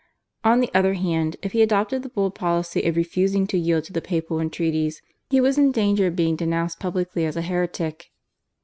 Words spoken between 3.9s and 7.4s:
the papal entreaties he was in danger of being denounced publicly as